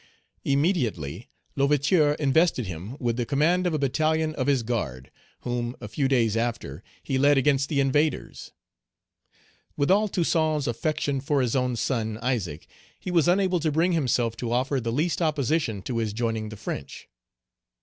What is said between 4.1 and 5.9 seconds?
of his guard, whom, a